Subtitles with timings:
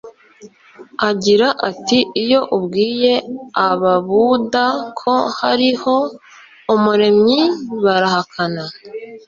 [1.09, 3.13] agira ati iyo ubwiye
[3.69, 4.63] ababuda
[4.99, 5.95] ko hariho
[6.73, 7.41] umuremyi
[7.83, 8.63] barahakana